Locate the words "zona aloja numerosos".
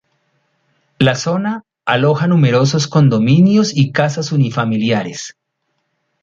1.13-2.87